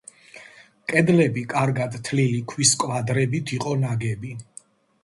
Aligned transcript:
კედლები 0.91 1.43
კარგად 1.51 1.99
თლილი 2.09 2.41
ქვის 2.55 2.73
კვადრებით 2.87 3.55
იყო 3.61 3.79
ნაგები. 3.87 4.37